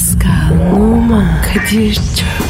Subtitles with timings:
[0.00, 2.49] Pascal, Oman, Kadir çok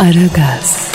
[0.00, 0.92] Aragaz,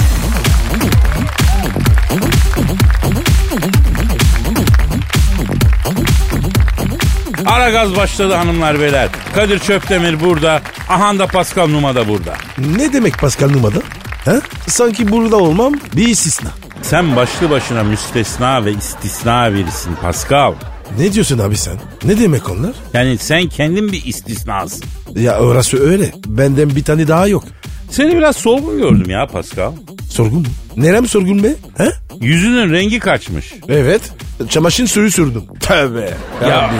[7.45, 9.09] Ara gaz başladı hanımlar beyler.
[9.36, 10.62] Kadir Çöptemir burada.
[10.90, 12.34] Ahan da Pascal Numa da burada.
[12.78, 13.80] Ne demek Pascal numada?
[14.26, 14.41] Ha?
[14.68, 16.50] Sanki burada olmam bir istisna.
[16.81, 20.53] Sen başlı başına müstesna ve istisna birisin Pascal.
[21.00, 21.76] Ne diyorsun abi sen?
[22.03, 22.73] Ne demek onlar?
[22.94, 24.84] Yani sen kendin bir istisnasın.
[25.16, 26.12] Ya orası öyle.
[26.26, 27.44] Benden bir tane daha yok.
[27.89, 29.72] Seni biraz solgun gördüm ya Pascal.
[30.09, 30.45] Sorgun mu?
[30.78, 31.55] Nerem sorgun be?
[31.78, 31.88] Ha?
[32.22, 33.53] Yüzünün rengi kaçmış.
[33.69, 34.02] Evet.
[34.50, 35.44] Çamaşır suyu sürdüm.
[35.59, 36.13] Tövbe.
[36.44, 36.72] Ya,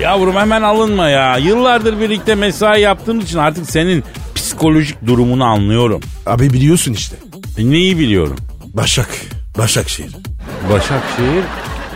[0.00, 1.36] yavrum hemen alınma ya.
[1.36, 6.00] Yıllardır birlikte mesai yaptığım için artık senin psikolojik durumunu anlıyorum.
[6.26, 7.16] Abi biliyorsun işte.
[7.58, 8.36] E, neyi biliyorum?
[8.74, 9.08] Başak.
[9.58, 10.16] Başakşehir.
[10.72, 11.44] Başakşehir.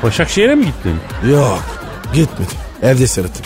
[0.03, 0.97] Başakşehir'e mi gittin?
[1.31, 1.65] Yok.
[2.15, 2.51] Gitmedi.
[2.83, 3.45] Evde seyrettim.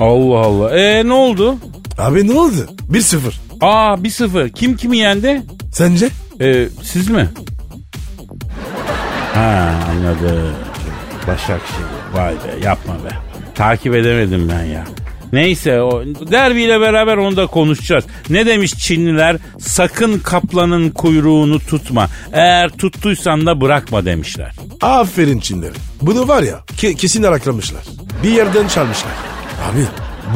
[0.00, 0.78] Allah Allah.
[0.78, 1.56] E ne oldu?
[1.98, 2.66] Abi ne oldu?
[2.92, 3.18] 1-0.
[3.60, 4.50] Aa 1-0.
[4.52, 5.42] Kim kimi yendi?
[5.72, 6.08] Sence?
[6.40, 7.28] E, siz mi?
[9.34, 10.52] Ha anladım.
[11.26, 11.84] Başakşehir.
[12.12, 13.08] Vay be yapma be.
[13.54, 14.84] Takip edemedim ben ya.
[15.32, 18.04] Neyse o derbiyle beraber onu da konuşacağız.
[18.30, 19.36] Ne demiş Çinliler?
[19.58, 22.08] Sakın kaplanın kuyruğunu tutma.
[22.32, 24.52] Eğer tuttuysan da bırakma demişler.
[24.80, 25.72] Aferin Çinleri.
[26.02, 27.82] Bunu var ya ke- kesin araklamışlar.
[28.22, 29.12] Bir yerden çalmışlar.
[29.72, 29.84] Abi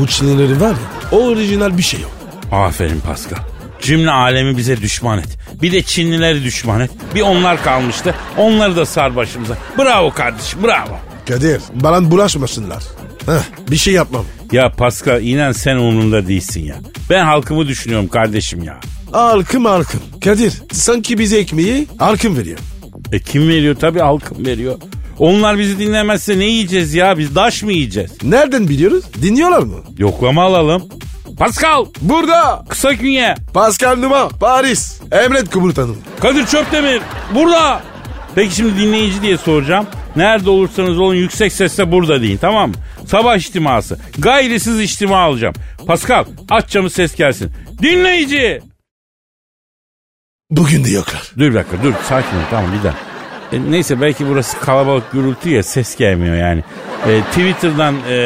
[0.00, 0.70] bu Çinlilerin var
[1.12, 2.11] ya orijinal bir şey yok.
[2.53, 3.39] Aferin Pascal.
[3.83, 5.39] Cümle alemi bize düşman et.
[5.62, 6.91] Bir de Çinlileri düşman et.
[7.14, 8.14] Bir onlar kalmıştı.
[8.39, 9.59] Onları da sar başımıza.
[9.78, 10.99] Bravo kardeşim bravo.
[11.28, 12.83] Kadir bana bulaşmasınlar.
[13.27, 14.25] Heh, bir şey yapmam.
[14.53, 16.77] Ya Pascal inan sen umurumda değilsin ya.
[17.10, 18.81] Ben halkımı düşünüyorum kardeşim ya.
[19.12, 20.00] Halkım halkım.
[20.25, 22.59] Kadir sanki bize ekmeği halkım veriyor.
[23.12, 23.77] E kim veriyor?
[23.81, 24.78] Tabii halkım veriyor.
[25.19, 27.19] Onlar bizi dinlemezse ne yiyeceğiz ya?
[27.19, 28.10] Biz daş mı yiyeceğiz?
[28.22, 29.04] Nereden biliyoruz?
[29.22, 29.77] Dinliyorlar mı?
[29.99, 30.83] Yoklama alalım.
[31.39, 32.65] Pascal Burada.
[32.69, 33.34] kısa künye.
[33.55, 35.00] Pascal Numa Paris.
[35.12, 35.99] Emret komutanım.
[36.21, 37.03] Kadir Çöptemir
[37.34, 37.83] burada.
[38.34, 39.87] Peki şimdi dinleyici diye soracağım.
[40.17, 42.75] Nerede olursanız olun yüksek sesle burada deyin tamam mı?
[43.06, 43.99] Sabah içtiması.
[44.19, 45.55] Gayrisiz içtima alacağım.
[45.87, 47.53] Pascal aç camı ses gelsin.
[47.83, 48.62] Dinleyici.
[50.51, 51.22] Bugün de yoklar.
[51.39, 53.05] Dur bir dakika dur sakin ol tamam bir dakika.
[53.53, 56.65] E, neyse belki burası kalabalık gürültü ya ses gelmiyor yani.
[57.09, 58.16] E, Twitter'dan e,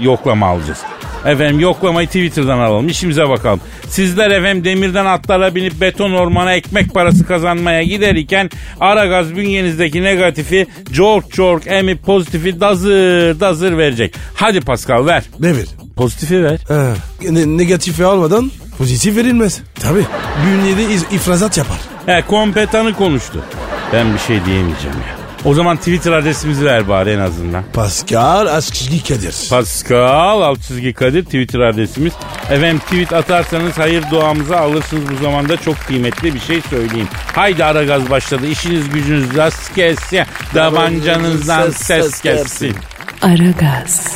[0.00, 0.78] yoklama alacağız.
[1.26, 3.60] Efendim yoklamayı Twitter'dan alalım işimize bakalım.
[3.88, 8.50] Sizler efendim demirden atlara binip beton ormana ekmek parası kazanmaya giderken
[8.80, 14.14] ara gaz bünyenizdeki negatifi çok çok emip pozitifi dazır dazır verecek.
[14.34, 15.24] Hadi Pascal ver.
[15.40, 15.66] Ne ver?
[15.96, 16.58] Pozitifi ver.
[16.68, 16.94] Ha,
[17.30, 19.60] ne- negatifi almadan pozitif verilmez.
[19.80, 20.00] Tabi.
[20.46, 21.78] Bünyede ifrazat yapar.
[22.06, 23.44] He kompetanı konuştu.
[23.92, 25.19] Ben bir şey diyemeyeceğim ya.
[25.44, 27.64] O zaman Twitter adresimizi ver bari en azından.
[27.72, 29.34] Pascal Askizgi Kadir.
[29.50, 32.12] Pascal alt çizgi Kadir Twitter adresimiz.
[32.50, 37.08] Efendim tweet atarsanız hayır duamızı alırsınız bu zamanda çok kıymetli bir şey söyleyeyim.
[37.34, 38.46] Haydi ara gaz başladı.
[38.46, 40.22] İşiniz gücünüz rast kessin.
[40.54, 42.76] Davancanızdan ses kessin.
[43.22, 44.06] Aragaz,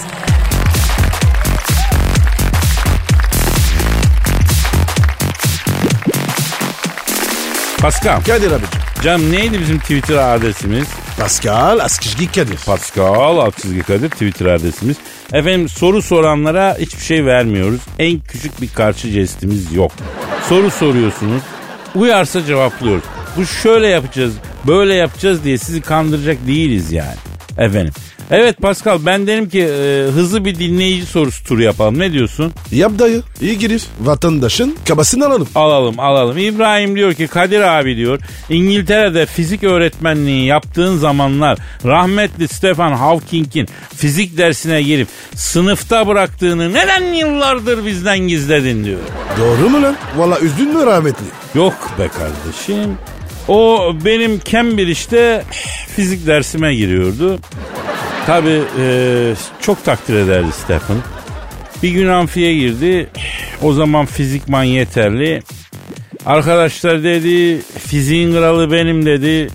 [7.79, 8.21] Pascal.
[8.21, 8.81] Kadir abicim.
[9.03, 10.89] Canım neydi bizim Twitter adresimiz?
[11.19, 12.59] Pascal Askizgi Kadir.
[12.67, 14.97] Pascal alt çizgi Kadir Twitter adresimiz.
[15.33, 17.81] Efendim soru soranlara hiçbir şey vermiyoruz.
[17.99, 19.93] En küçük bir karşı jestimiz yok.
[20.49, 21.43] Soru soruyorsunuz.
[21.95, 23.05] Uyarsa cevaplıyoruz.
[23.37, 24.35] Bu şöyle yapacağız,
[24.67, 27.17] böyle yapacağız diye sizi kandıracak değiliz yani.
[27.59, 27.93] Efendim.
[28.31, 31.99] Evet Pascal ben derim ki e, hızlı bir dinleyici sorusu turu yapalım.
[31.99, 32.53] Ne diyorsun?
[32.73, 33.23] Yap dayı.
[33.41, 33.83] İyi girir.
[34.01, 35.49] Vatandaşın kabasını alalım.
[35.55, 36.39] Alalım alalım.
[36.39, 38.21] İbrahim diyor ki Kadir abi diyor
[38.51, 47.87] İngiltere'de fizik öğretmenliği yaptığın zamanlar rahmetli Stephen Hawking'in fizik dersine girip sınıfta bıraktığını neden yıllardır
[47.87, 49.01] bizden gizledin diyor.
[49.41, 49.97] Doğru mu lan?
[50.17, 51.25] Valla üzdün mü rahmetli?
[51.55, 52.99] Yok be kardeşim.
[53.49, 55.43] O benim Cambridge'de
[55.97, 57.39] fizik dersime giriyordu.
[58.27, 60.97] Tabii e, çok takdir ederdi Stephen.
[61.83, 63.09] Bir gün amfiye girdi.
[63.63, 65.43] O zaman fizikman yeterli.
[66.27, 69.51] Arkadaşlar dedi fiziğin kralı benim dedi.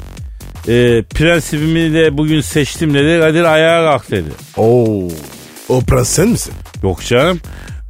[0.68, 3.20] E, prensibimi de bugün seçtim dedi.
[3.20, 4.30] Kadir ayağa kalk dedi.
[4.58, 5.08] Oo.
[5.70, 6.54] O prens sen misin?
[6.84, 7.40] Yok canım.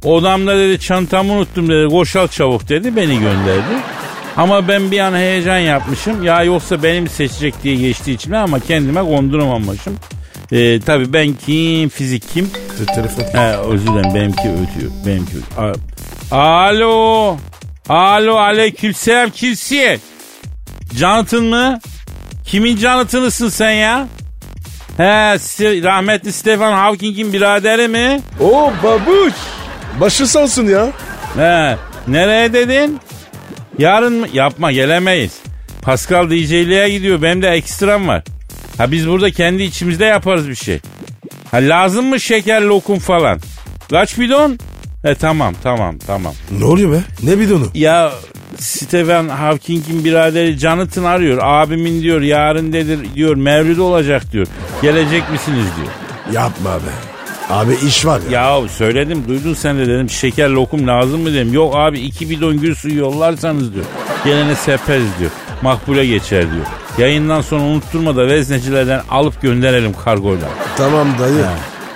[0.04, 1.88] Odamda dedi çantamı unuttum dedi.
[1.88, 2.96] Koşal çabuk dedi.
[2.96, 3.74] Beni gönderdi.
[4.36, 6.22] Ama ben bir an heyecan yapmışım.
[6.22, 9.96] Ya yoksa beni mi seçecek diye geçtiği için ama kendime konduramamışım.
[10.52, 12.50] Ee, tabii ben kim, fizik kim?
[12.50, 13.22] Te- Telefon.
[13.40, 14.92] He, özür dilerim benimki ötüyor.
[15.06, 15.74] Benimki ötüyor.
[16.30, 17.36] Alo.
[17.88, 20.00] Alo aleykümselam kimsin?
[20.94, 21.78] Jonathan mı?
[22.44, 24.08] Kimin Jonathan'ısın sen ya?
[24.96, 25.02] He
[25.82, 28.20] rahmetli Stephen Hawking'in biraderi mi?
[28.40, 29.32] Oo babuş.
[30.00, 30.88] Başı sağ olsun ya.
[31.36, 31.76] He
[32.08, 33.00] nereye dedin?
[33.78, 34.26] Yarın mı?
[34.32, 35.32] Yapma gelemeyiz.
[35.82, 37.22] Pascal DJ'liğe gidiyor.
[37.22, 38.24] Benim de ekstram var.
[38.80, 40.80] Ha biz burada kendi içimizde yaparız bir şey.
[41.50, 43.40] Ha lazım mı şeker lokum falan?
[43.90, 44.58] Kaç bidon?
[45.04, 46.34] E tamam tamam tamam.
[46.58, 47.00] Ne oluyor be?
[47.22, 47.66] Ne bidonu?
[47.74, 48.12] Ya
[48.58, 51.38] Stephen Hawking'in biraderi Jonathan arıyor.
[51.42, 54.46] Abimin diyor yarın dedir diyor mevlid olacak diyor.
[54.82, 55.92] Gelecek misiniz diyor.
[56.32, 56.92] Yapma be.
[57.50, 58.40] Abi iş var ya.
[58.60, 61.52] Ya söyledim duydun sen de dedim şeker lokum lazım mı dedim.
[61.52, 63.84] Yok abi iki bidon gül suyu yollarsanız diyor.
[64.24, 65.30] Gelene seperiz diyor.
[65.62, 66.66] Makbule geçer diyor.
[66.98, 70.48] Yayından sonra unutturma da veznecilerden alıp gönderelim kargoyla.
[70.76, 71.44] Tamam dayı.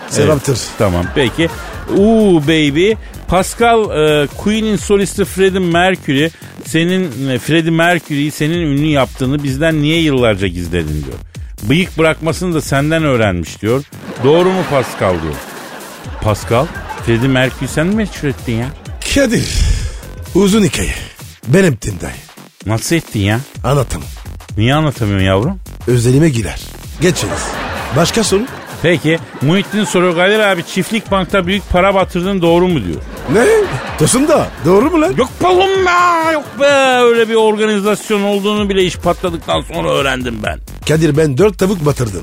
[0.09, 0.59] Sevaptır.
[0.79, 1.49] Tamam peki.
[1.97, 2.93] Uuu baby.
[3.29, 6.29] Pascal e, Queen'in solisti Freddie Mercury
[6.65, 11.19] senin e, Freddie Mercury'yi senin ünlü yaptığını bizden niye yıllarca gizledin diyor.
[11.63, 13.85] Bıyık bırakmasını da senden öğrenmiş diyor.
[14.25, 15.35] Doğru mu Pascal diyor.
[16.23, 16.67] Pascal
[17.07, 18.67] Freddie Mercury sen mi meşhur ettin ya?
[19.15, 19.49] Kadir.
[20.35, 20.95] Uzun hikaye.
[21.49, 22.15] Ben ettim dayı.
[22.67, 23.41] Nasıl ettin ya?
[23.65, 24.09] Anlatamam.
[24.57, 25.59] Niye anlatamıyorsun yavrum?
[25.87, 26.61] Özelime girer.
[27.01, 27.45] Geçeriz.
[27.97, 28.43] Başka soru?
[28.83, 33.01] Peki Muhittin soruyor Kadir abi çiftlik bankta büyük para batırdın doğru mu diyor.
[33.33, 33.45] Ne?
[33.99, 34.47] Tosun da.
[34.65, 35.15] Doğru mu lan?
[35.17, 40.41] Yok be oğlum be yok be öyle bir organizasyon olduğunu bile iş patladıktan sonra öğrendim
[40.43, 40.59] ben.
[40.89, 42.23] Kadir ben dört tavuk batırdım.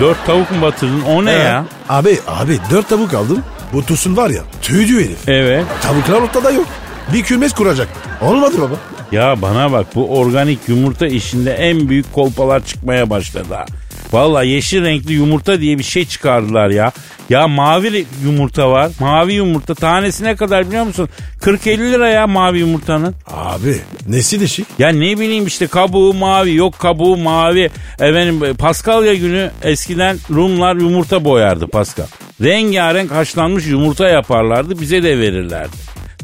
[0.00, 1.64] Dört tavuk mu batırdın o ne ya?
[1.88, 3.42] Abi abi dört tavuk aldım.
[3.72, 5.28] Bu Tosun var ya tüydü herif.
[5.28, 5.64] Evet.
[5.82, 6.66] Tavuklar ortada yok.
[7.12, 7.88] Bir kümes kuracak.
[8.22, 8.74] Olmadı baba.
[9.12, 13.64] Ya bana bak bu organik yumurta işinde en büyük kolpalar çıkmaya başladı ha.
[14.12, 16.92] Valla yeşil renkli yumurta diye bir şey çıkardılar ya.
[17.28, 18.90] Ya mavi yumurta var.
[19.00, 21.08] Mavi yumurta tanesi ne kadar biliyor musun?
[21.40, 23.14] 40-50 lira ya mavi yumurtanın.
[23.30, 23.76] Abi
[24.08, 24.66] nesi değişik?
[24.78, 27.70] Ya ne bileyim işte kabuğu mavi yok kabuğu mavi.
[28.00, 32.06] Efendim Paskalya günü eskiden Rumlar yumurta boyardı Paskal.
[32.42, 35.76] Rengarenk haşlanmış yumurta yaparlardı bize de verirlerdi.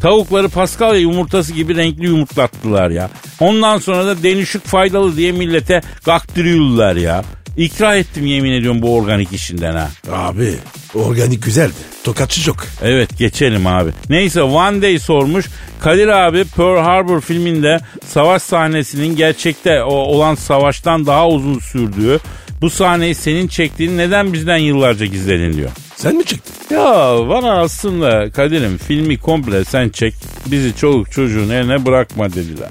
[0.02, 3.10] Tavukları Paskalya yumurtası gibi renkli yumurtlattılar ya.
[3.40, 7.24] Ondan sonra da denişik faydalı diye millete kaktırıyorlar ya.
[7.56, 9.88] İkra ettim yemin ediyorum bu organik işinden ha.
[10.12, 10.54] Abi
[10.94, 11.72] organik güzeldi.
[12.04, 12.56] Tokatçı çok.
[12.82, 13.90] Evet geçelim abi.
[14.10, 15.46] Neyse One Day sormuş.
[15.80, 22.18] Kadir abi Pearl Harbor filminde savaş sahnesinin gerçekte o- olan savaştan daha uzun sürdüğü
[22.60, 25.70] bu sahneyi senin çektiğini neden bizden yıllarca gizledin diyor.
[25.98, 26.76] Sen mi çıktın?
[26.76, 26.84] Ya
[27.28, 30.14] bana aslında Kadir'im filmi komple sen çek
[30.46, 32.68] bizi çoluk çocuğun eline bırakma dediler.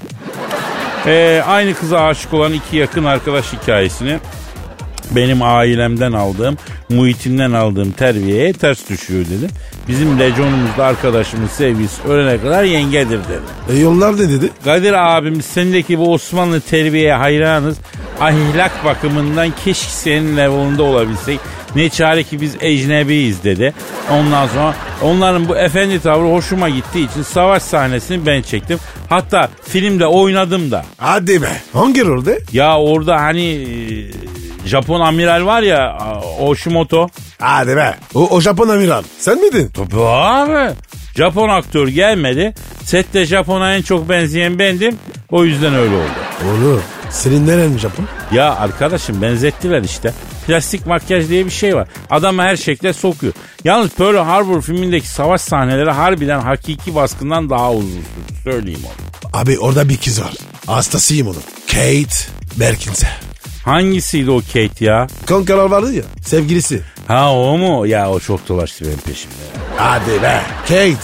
[1.06, 4.18] Ee, aynı kıza aşık olan iki yakın arkadaş hikayesini
[5.10, 6.56] benim ailemden aldığım,
[6.88, 9.50] muhitimden aldığım terbiyeye ters düşüyor dedim.
[9.88, 13.76] Bizim leconumuzda arkadaşımız sevgisi ölene kadar yengedir dedi.
[13.76, 14.50] E yollar ne dedi?
[14.64, 17.76] Kadir abimiz sendeki bu Osmanlı terbiyeye hayranız.
[18.20, 21.40] Ahlak bakımından keşke senin level'ında olabilsek.
[21.76, 23.74] Ne çare ki biz ecnebiyiz dedi.
[24.12, 28.78] Ondan sonra onların bu efendi tavrı hoşuma gittiği için savaş sahnesini ben çektim.
[29.08, 30.84] Hatta filmde oynadım da.
[30.98, 31.52] Hadi be.
[31.72, 32.38] Hangi rolde?
[32.52, 35.98] Ya orada hani e, Japon amiral var ya
[36.40, 37.08] Oshimoto.
[37.40, 37.94] Hadi be.
[38.14, 39.02] O, o Japon amiral.
[39.18, 39.70] Sen miydin?
[39.74, 40.74] Tabii abi.
[41.16, 42.54] Japon aktör gelmedi.
[42.84, 44.96] Sette Japon'a en çok benzeyen bendim.
[45.30, 46.10] O yüzden öyle oldu.
[46.48, 48.06] Oğlum senin neren Japon?
[48.32, 50.12] Ya arkadaşım benzettiler işte.
[50.48, 51.88] Plastik makyaj diye bir şey var.
[52.10, 53.32] Adamı her şekle sokuyor.
[53.64, 58.40] Yalnız Pearl Harbor filmindeki savaş sahneleri harbiden hakiki baskından daha uzun sürdü.
[58.44, 59.30] Söyleyeyim onu.
[59.40, 60.32] Abi orada bir kız var.
[60.66, 61.42] Hastasıyım onun.
[61.66, 62.16] Kate
[62.56, 63.06] Berkins'e.
[63.64, 65.06] Hangisiydi o Kate ya?
[65.26, 66.82] Kankalar vardı ya sevgilisi.
[67.08, 67.86] Ha o mu?
[67.86, 69.34] Ya o çok dolaştı benim peşimde.
[69.76, 70.40] Hadi be.
[70.62, 70.96] Kate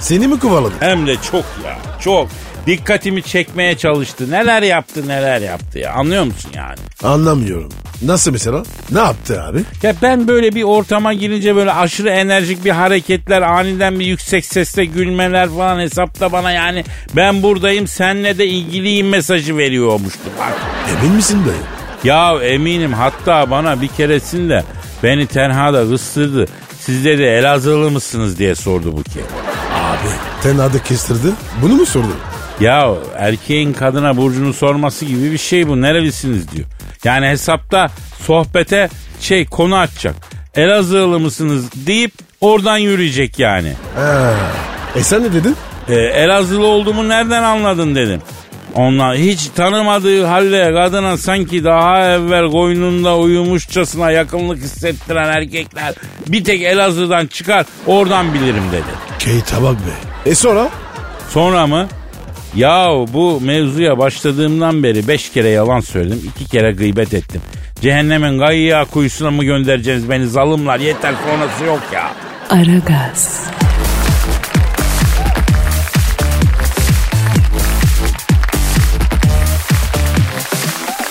[0.00, 0.74] seni mi kovaladı?
[0.80, 2.28] Hem de çok ya çok.
[2.66, 4.30] Dikkatimi çekmeye çalıştı.
[4.30, 5.92] Neler yaptı neler yaptı ya.
[5.92, 6.76] Anlıyor musun yani?
[7.02, 7.68] Anlamıyorum.
[8.02, 8.62] Nasıl mesela?
[8.90, 9.62] Ne yaptı abi?
[9.82, 14.84] Ya ben böyle bir ortama girince böyle aşırı enerjik bir hareketler, aniden bir yüksek sesle
[14.84, 16.84] gülmeler falan hesapta bana yani
[17.16, 20.20] ben buradayım senle de ilgiliyim mesajı veriyormuştu.
[20.40, 20.52] Bak.
[20.98, 21.56] Emin misin dayı?
[22.04, 24.64] Ya eminim hatta bana bir keresinde
[25.02, 26.46] beni tenhada ıstırdı.
[26.80, 29.20] Siz dedi Elazığlı mısınız diye sordu bu ki.
[29.74, 30.08] Abi
[30.42, 31.28] tenada kestirdi.
[31.62, 32.16] Bunu mu sordu?
[32.60, 35.80] Ya erkeğin kadına burcunu sorması gibi bir şey bu.
[35.80, 36.66] Nerelisiniz diyor.
[37.04, 37.90] Yani hesapta
[38.26, 38.88] sohbete
[39.20, 40.14] şey konu açacak.
[40.54, 43.72] Elazığlı mısınız deyip oradan yürüyecek yani.
[43.96, 44.34] Ha,
[44.96, 45.56] E sen ne dedin?
[45.88, 48.22] E, Elazığlı olduğumu nereden anladın dedim.
[48.74, 55.94] Onlar hiç tanımadığı halde kadına sanki daha evvel koynunda uyumuşçasına yakınlık hissettiren erkekler
[56.28, 58.84] bir tek Elazığ'dan çıkar oradan bilirim dedi.
[59.42, 60.30] Kate bak be.
[60.30, 60.68] E sonra?
[61.30, 61.88] Sonra mı?
[62.56, 66.30] Ya bu mevzuya başladığımdan beri beş kere yalan söyledim.
[66.34, 67.40] iki kere gıybet ettim.
[67.80, 72.10] Cehennemin gayya kuyusuna mı göndereceğiz beni zalımlar yeter sonrası yok ya.
[72.50, 73.42] Aragaz,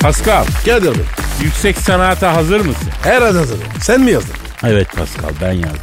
[0.01, 1.05] Pascal Kadir Bey.
[1.43, 2.89] yüksek sanata hazır mısın?
[3.03, 3.61] Herhalde hazırım.
[3.81, 4.35] Sen mi yazdın?
[4.63, 5.79] Evet Pascal ben yazdım.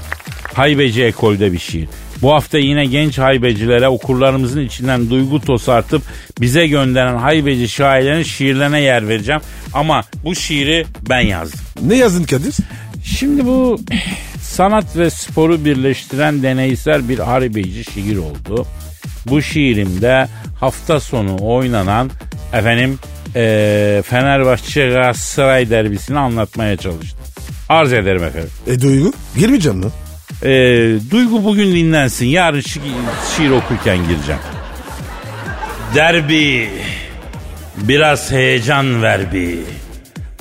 [0.55, 1.89] Haybeci ekolde bir şiir.
[2.23, 6.03] Bu hafta yine genç haybecilere okurlarımızın içinden duygu tosartıp
[6.41, 9.41] bize gönderen haybeci şairlerin şiirlerine yer vereceğim.
[9.75, 11.61] Ama bu şiiri ben yazdım.
[11.83, 12.55] Ne yazdın Kadir?
[13.05, 13.81] Şimdi bu
[14.43, 18.67] sanat ve sporu birleştiren deneysel bir haybeci şiir oldu.
[19.27, 20.29] Bu şiirimde
[20.61, 22.11] hafta sonu oynanan
[22.53, 22.99] efendim
[23.37, 27.19] eee Fenerbahçe Galatasaray derbisini anlatmaya çalıştım.
[27.69, 28.51] Arz ederim efendim.
[28.67, 29.13] E Duygu?
[29.39, 29.93] Girmeyeceğim lan.
[30.45, 30.49] Ee,
[31.11, 32.27] Duygu bugün dinlensin.
[32.27, 32.79] Yarın şi-
[33.37, 34.41] şiir okurken gireceğim.
[35.95, 36.71] Derbi.
[37.77, 39.59] Biraz heyecan ver bir.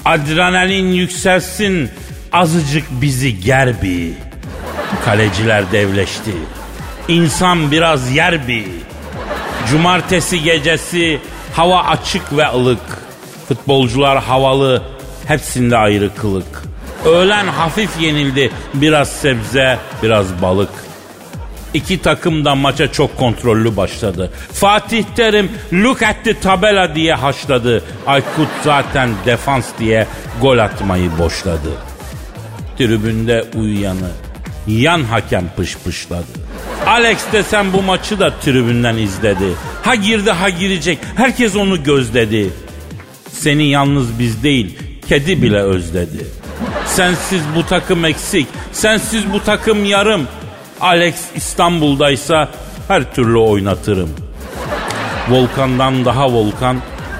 [0.05, 1.89] Adrenalin yükselsin.
[2.33, 4.11] Azıcık bizi ger bir.
[5.05, 6.31] Kaleciler devleşti.
[7.07, 8.65] İnsan biraz yer bir.
[9.69, 11.19] Cumartesi gecesi
[11.53, 12.79] hava açık ve ılık.
[13.47, 14.83] Futbolcular havalı,
[15.27, 16.63] hepsinde ayrı kılık.
[17.07, 20.69] Öğlen hafif yenildi, biraz sebze, biraz balık.
[21.73, 24.31] İki takım da maça çok kontrollü başladı.
[24.53, 27.83] Fatih Terim look at the tabela diye haşladı.
[28.07, 30.07] Aykut zaten defans diye
[30.41, 31.71] gol atmayı boşladı.
[32.77, 34.11] Tribünde uyuyanı
[34.67, 36.25] yan hakem pışpışladı.
[36.85, 39.53] Alex desem bu maçı da tribünden izledi.
[39.83, 40.97] Ha girdi ha girecek.
[41.15, 42.49] Herkes onu gözledi.
[43.31, 46.27] Seni yalnız biz değil, kedi bile özledi.
[46.97, 50.27] Sensiz bu takım eksik, sensiz bu takım yarım.
[50.81, 52.49] Alex İstanbul'daysa
[52.87, 54.09] her türlü oynatırım.
[55.29, 56.77] Volkandan daha volkan,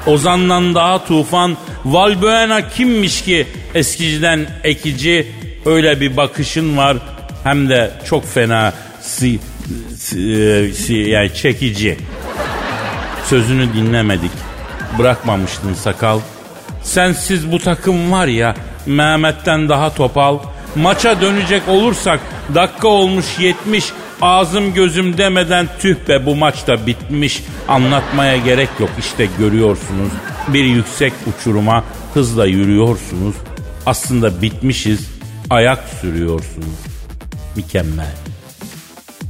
[0.08, 5.28] Ozan'dan daha tufan, Valbuena kimmiş ki eskiciden ekici,
[5.66, 6.98] öyle bir bakışın var
[7.44, 9.40] hem de çok fena si,
[9.98, 11.98] si- si- yani çekici.
[13.26, 14.32] Sözünü dinlemedik.
[15.00, 16.20] Bırakmamıştın sakal.
[16.84, 18.56] Sensiz bu takım var ya
[18.88, 20.40] Mehmet'ten daha topal.
[20.76, 22.20] Maça dönecek olursak
[22.56, 23.86] dakika olmuş 70
[24.22, 27.44] ağzım gözüm demeden tüh be bu maç da bitmiş.
[27.68, 30.12] Anlatmaya gerek yok işte görüyorsunuz.
[30.48, 33.36] Bir yüksek uçuruma hızla yürüyorsunuz.
[33.86, 35.00] Aslında bitmişiz
[35.50, 36.78] ayak sürüyorsunuz.
[37.56, 38.16] Mükemmel.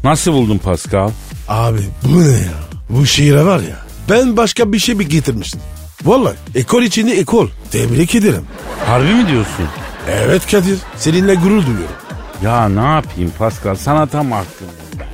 [0.04, 1.10] Nasıl buldun Pascal?
[1.48, 2.54] Abi bu ne ya?
[2.90, 3.78] Bu şiire var ya.
[4.10, 5.62] Ben başka bir şey bir getirmiştim.
[6.08, 7.48] Vallahi ekol içinde ekol.
[7.72, 8.46] Tebrik ederim.
[8.86, 9.66] Harbi mi diyorsun?
[10.12, 10.78] Evet Kadir.
[10.98, 11.96] Seninle gurur duyuyorum.
[12.44, 15.08] Ya ne yapayım Pascal sanata mahkumum ben.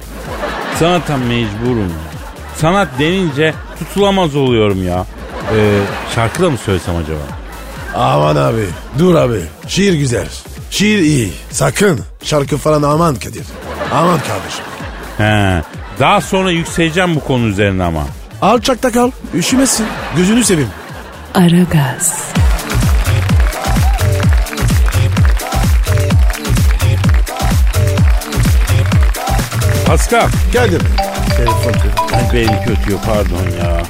[0.79, 2.13] Sanata mecburum ya.
[2.57, 5.05] Sanat denince tutulamaz oluyorum ya.
[5.55, 5.79] Ee,
[6.15, 7.19] şarkı da mı söylesem acaba?
[7.95, 8.65] Aman abi.
[9.00, 9.41] Dur abi.
[9.67, 10.27] Şiir güzel.
[10.71, 11.33] Şiir iyi.
[11.51, 12.00] Sakın.
[12.23, 13.45] Şarkı falan aman Kadir.
[13.93, 14.65] Aman kardeşim.
[15.17, 15.62] He.
[16.00, 18.03] Daha sonra yükseleceğim bu konu üzerine ama.
[18.41, 19.12] Alçakta kal.
[19.33, 19.85] Üşümesin.
[20.17, 20.69] Gözünü seveyim.
[21.34, 22.32] Aragaz,
[29.88, 30.28] Pascal.
[30.54, 30.80] Geldim.
[31.38, 31.74] Telefon.
[32.18, 33.82] Ay beni kötüyor pardon ya.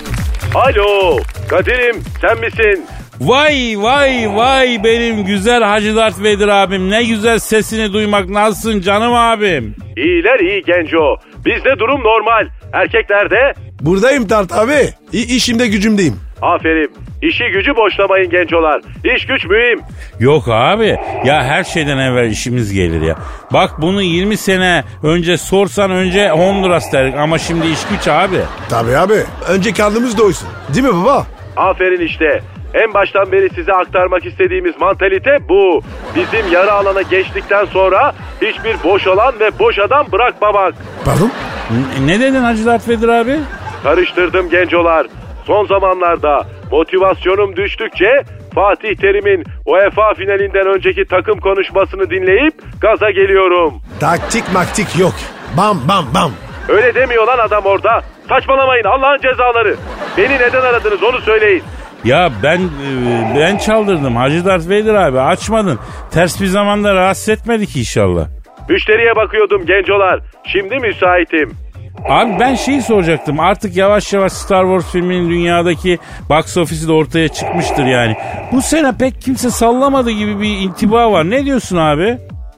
[0.56, 1.20] Alo
[1.50, 2.86] Kadir'im sen misin?
[3.22, 6.90] Vay vay vay benim güzel Hacı Dert Vedir abim.
[6.90, 8.30] Ne güzel sesini duymak.
[8.30, 9.76] Nasılsın canım abim?
[9.98, 11.16] İyiler iyi genco.
[11.46, 12.48] Bizde durum normal.
[12.74, 14.90] Erkeklerde Buradayım Tart abi.
[15.14, 16.20] İ- işimde gücümdeyim.
[16.42, 16.92] aferin.
[17.30, 18.82] İşi gücü boşlamayın gencolar.
[19.15, 19.80] İş güç mühim.
[20.20, 20.98] Yok abi.
[21.25, 23.15] Ya her şeyden evvel işimiz gelir ya.
[23.53, 28.39] Bak bunu 20 sene önce sorsan önce Honduras derdik ama şimdi iş güç abi.
[28.70, 29.13] Tabii abi.
[29.50, 30.48] Önce karnımız doysun.
[30.74, 31.25] Değil mi baba?
[31.58, 32.42] Aferin işte.
[32.74, 35.82] En baştan beri size aktarmak istediğimiz mantalite bu.
[36.15, 40.74] Bizim yarı alana geçtikten sonra hiçbir boş alan ve boş adam bırakmamak.
[41.06, 41.32] Pardon?
[42.00, 43.36] N- ne dedin Hacı Dert Vedir abi?
[43.84, 45.08] Karıştırdım gencolar.
[45.48, 48.24] Son zamanlarda motivasyonum düştükçe
[48.56, 53.74] Fatih Terim'in UEFA finalinden önceki takım konuşmasını dinleyip gaza geliyorum.
[54.00, 55.13] Taktik maktik yok.
[55.58, 56.32] Bam bam bam.
[56.70, 58.01] Öyle demiyor lan adam orada.
[58.30, 59.75] Saçmalamayın Allah'ın cezaları.
[60.18, 61.63] Beni neden aradınız onu söyleyin.
[62.03, 65.80] Ya ben e, ben çaldırdım Hacı Dert Vedir abi açmadın.
[66.12, 68.27] Ters bir zamanda rahatsız etmedik inşallah.
[68.70, 70.20] Müşteriye bakıyordum gencolar.
[70.46, 71.62] Şimdi müsaitim.
[72.10, 73.40] Abi ben şeyi soracaktım.
[73.40, 78.16] Artık yavaş yavaş Star Wars filminin dünyadaki box office'i de ortaya çıkmıştır yani.
[78.52, 81.30] Bu sene pek kimse sallamadı gibi bir intiba var.
[81.30, 82.18] Ne diyorsun abi?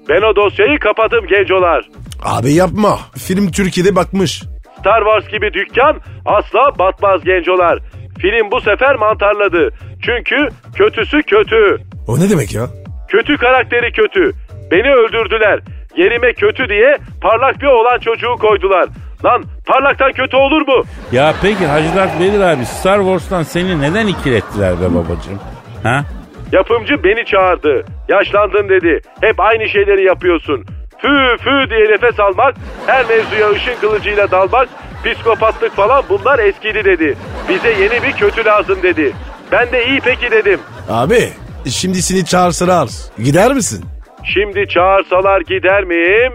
[0.09, 1.85] Ben o dosyayı kapadım gencolar.
[2.23, 2.99] Abi yapma.
[3.17, 4.43] Film Türkiye'de bakmış.
[4.79, 7.79] Star Wars gibi dükkan asla batmaz gencolar.
[8.19, 9.69] Film bu sefer mantarladı.
[10.05, 10.35] Çünkü
[10.75, 11.77] kötüsü kötü.
[12.07, 12.67] O ne demek ya?
[13.09, 14.31] Kötü karakteri kötü.
[14.71, 15.59] Beni öldürdüler.
[15.97, 18.85] Yerime kötü diye parlak bir olan çocuğu koydular.
[19.25, 20.83] Lan parlaktan kötü olur mu?
[21.11, 25.39] Ya peki Hacı Dert Vedir abi Star Wars'tan seni neden ikilettiler be babacığım?
[25.83, 26.05] Ha?
[26.51, 27.85] Yapımcı beni çağırdı.
[28.09, 29.01] Yaşlandın dedi.
[29.21, 30.65] Hep aynı şeyleri yapıyorsun.
[30.97, 32.55] Fü fü diye nefes almak,
[32.87, 34.69] her mevzuya ışın kılıcıyla dalmak,
[35.05, 37.17] psikopatlık falan bunlar eskidi dedi.
[37.49, 39.13] Bize yeni bir kötü lazım dedi.
[39.51, 40.59] Ben de iyi peki dedim.
[40.89, 41.29] Abi
[41.69, 42.89] şimdi seni çağırsalar
[43.23, 43.85] gider misin?
[44.23, 46.33] Şimdi çağırsalar gider miyim?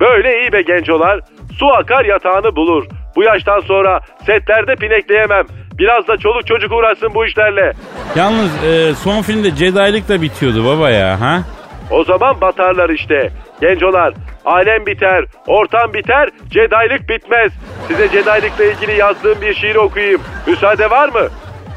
[0.00, 1.20] Böyle iyi be gencolar.
[1.58, 2.84] Su akar yatağını bulur.
[3.16, 5.46] Bu yaştan sonra setlerde pinekleyemem.
[5.78, 7.72] Biraz da çoluk çocuk uğraşsın bu işlerle.
[8.16, 11.20] Yalnız e, son filmde Jedi'lik da bitiyordu baba ya.
[11.20, 11.42] Ha?
[11.90, 13.30] O zaman batarlar işte.
[13.60, 17.52] Gencolar, alem biter, ortam biter, Jedi'lik bitmez.
[17.88, 20.20] Size Jedi'likle ilgili yazdığım bir şiir okuyayım.
[20.46, 21.28] Müsaade var mı?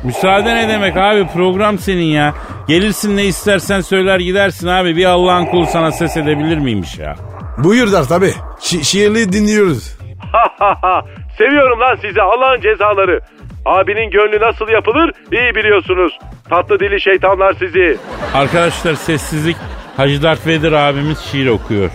[0.04, 2.34] Müsaade ne demek abi program senin ya.
[2.68, 4.96] Gelirsin ne istersen söyler gidersin abi.
[4.96, 7.16] Bir Allah'ın kulu sana ses edebilir miymiş ya?
[7.64, 8.34] Buyurlar tabi.
[8.60, 9.98] Şi- şiirli dinliyoruz.
[11.38, 13.20] Seviyorum lan sizi Allah'ın cezaları.
[13.66, 16.20] Abinin gönlü nasıl yapılır iyi biliyorsunuz.
[16.50, 17.98] Tatlı dili şeytanlar sizi.
[18.34, 19.58] Arkadaşlar sessizlik
[19.98, 21.90] Hacı Dert Vedir abimiz şiir okuyor.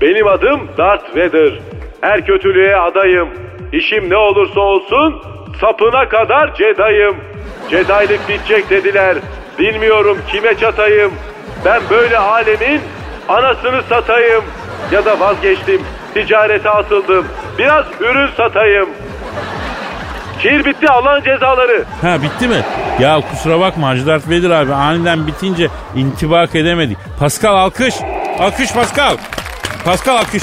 [0.00, 1.60] Benim adım Darth Vader.
[2.00, 3.28] Her kötülüğe adayım.
[3.72, 5.22] İşim ne olursa olsun
[5.60, 7.16] sapına kadar Jedi'yım.
[7.70, 9.16] Jedi'lik bitecek dediler.
[9.58, 11.12] Bilmiyorum kime çatayım.
[11.64, 12.80] Ben böyle alemin
[13.28, 14.44] anasını satayım.
[14.92, 15.82] Ya da vazgeçtim.
[16.14, 17.26] Ticarete atıldım.
[17.58, 18.88] Biraz ürün satayım.
[20.42, 21.84] Şiir bitti Allah'ın cezaları.
[22.02, 22.64] Ha bitti mi?
[23.00, 26.98] Ya kusura bakma Hacı Dert Vedir abi aniden bitince intibak edemedik.
[27.18, 27.94] Pascal alkış.
[28.38, 29.16] Alkış Pascal.
[29.84, 30.42] Pascal alkış.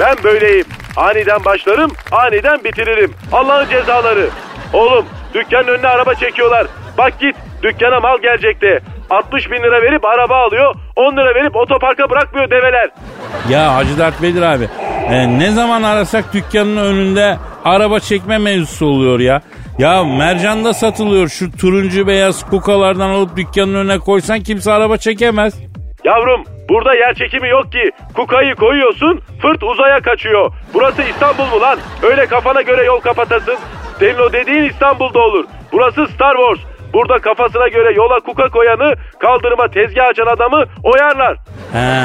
[0.00, 0.66] Ben böyleyim.
[0.96, 3.14] Aniden başlarım, aniden bitiririm.
[3.32, 4.28] Allah'ın cezaları.
[4.72, 6.66] Oğlum, dükkanın önüne araba çekiyorlar.
[6.98, 8.80] Bak git, dükkana mal gelecekti.
[9.10, 12.90] 60 bin lira verip araba alıyor, 10 lira verip otoparka bırakmıyor develer.
[13.50, 14.68] Ya Hacı Dert Vedir abi
[15.10, 19.40] e, ne zaman arasak dükkanın önünde araba çekme mevzusu oluyor ya.
[19.78, 25.54] Ya mercanda satılıyor şu turuncu beyaz kukalardan alıp dükkanın önüne koysan kimse araba çekemez.
[26.04, 27.90] Yavrum, burada yer çekimi yok ki.
[28.14, 30.52] Kukayı koyuyorsun, fırt uzaya kaçıyor.
[30.74, 31.78] Burası İstanbul mu lan?
[32.02, 33.56] Öyle kafana göre yol kapatasın.
[33.98, 35.44] Senin o dediğin İstanbul'da olur.
[35.72, 36.69] Burası Star Wars.
[36.92, 41.36] Burada kafasına göre yola kuka koyanı, kaldırıma tezgah açan adamı oyarlar.
[41.72, 42.00] He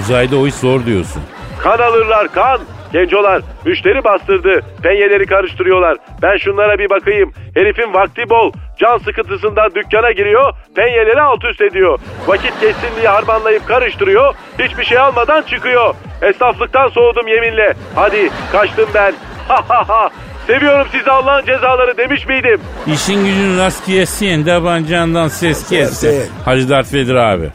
[0.00, 1.22] uzayda o iş zor diyorsun.
[1.62, 2.60] Kan alırlar kan.
[2.92, 4.60] Gencolar müşteri bastırdı.
[4.82, 5.96] Penyeleri karıştırıyorlar.
[6.22, 7.32] Ben şunlara bir bakayım.
[7.54, 8.52] Herifin vakti bol.
[8.78, 10.52] Can sıkıntısından dükkana giriyor.
[10.76, 11.98] Penyeleri alt üst ediyor.
[12.26, 14.34] Vakit geçsin diye harmanlayıp karıştırıyor.
[14.58, 15.94] Hiçbir şey almadan çıkıyor.
[16.22, 17.74] Esnaflıktan soğudum yeminle.
[17.94, 19.12] Hadi kaçtım ben.
[19.48, 20.10] Ha ha ha.
[20.46, 22.60] Seviyorum sizi Allah'ın cezaları demiş miydim?
[22.86, 26.28] İşin gücün rast kesin tabancandan ses kesse.
[26.44, 27.50] Hacı Dert Vedir abi.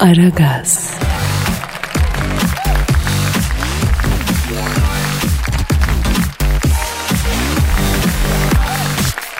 [0.00, 0.94] Aragaz,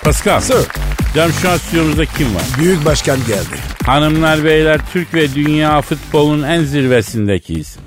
[0.05, 0.41] Pascal.
[0.41, 0.67] Sir.
[1.15, 2.43] Canım şu an stüdyomuzda kim var?
[2.59, 3.57] Büyük başkan geldi.
[3.87, 7.83] Hanımlar beyler Türk ve dünya futbolun en zirvesindeki isim.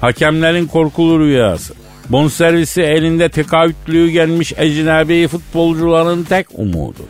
[0.00, 1.74] Hakemlerin korkulu rüyası.
[2.08, 7.02] Bonservisi elinde tekavütlüğü gelmiş ecnebi futbolcuların tek umudu.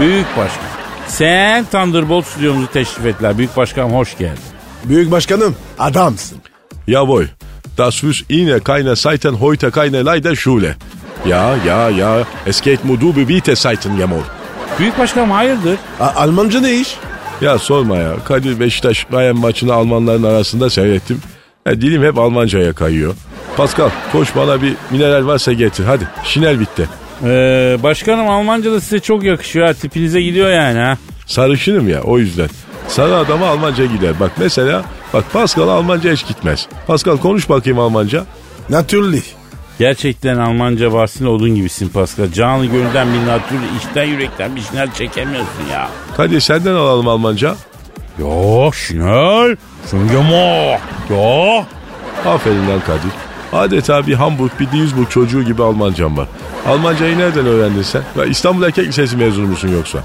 [0.00, 0.64] Büyük başkan.
[1.06, 3.38] Sen Thunderbolt stüdyomuzu teşrif ettiler.
[3.38, 4.38] Büyük başkanım hoş geldin.
[4.84, 6.38] Büyük başkanım adamsın.
[6.88, 7.24] Jawohl,
[7.78, 10.76] das wüs Ihnen keine Seiten heute keine leider Schule.
[11.26, 14.20] Ja, ja, ja, es geht mu du bewiete Seiten jamol.
[14.78, 15.78] Büyük başkanım hayırdır?
[16.00, 16.96] A- Almanca ne iş?
[17.40, 21.20] Ya sorma ya, Kadir Beşiktaş Bayern maçını Almanların arasında seyrettim.
[21.66, 23.14] Ya, dilim hep Almancaya kayıyor.
[23.56, 26.08] Pascal, koş bana bir mineral varsa getir hadi.
[26.24, 26.88] Şinel bitti.
[27.24, 29.74] Ee, başkanım Almanca da size çok yakışıyor ha.
[29.74, 30.96] Tipinize gidiyor yani ha.
[31.26, 32.48] Sarışınım ya o yüzden.
[32.88, 34.20] Sarı adama Almanca gider.
[34.20, 36.66] Bak mesela, bak Pascal Almanca hiç gitmez.
[36.86, 38.24] Pascal konuş bakayım Almanca.
[38.68, 39.24] Natürlich.
[39.78, 42.32] Gerçekten Almanca varsın odun gibisin Pascal.
[42.32, 45.88] Canlı gönülden bir natür, içten yürekten bir şeyler çekemiyorsun ya.
[46.16, 47.54] Kadir senden alalım Almanca.
[48.18, 49.52] Ya
[49.90, 51.66] schon gemacht, ya.
[52.26, 53.12] Aferin lan Kadir.
[53.52, 56.28] Adeta bir Hamburg, bir Duisburg çocuğu gibi Almancam var.
[56.68, 58.02] Almancayı nereden öğrendin sen?
[58.18, 59.98] Ya İstanbul Erkek Lisesi mezunu musun yoksa?